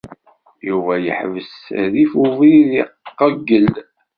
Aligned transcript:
Yuba 0.67 0.93
yeḥbes 1.05 1.51
rrif 1.85 2.11
ubrid, 2.23 2.71
iqeyyel. 3.07 3.71